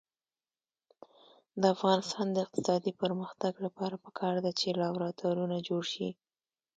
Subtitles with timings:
[1.61, 6.09] د افغانستان د اقتصادي پرمختګ لپاره پکار ده چې لابراتوارونه جوړ شي.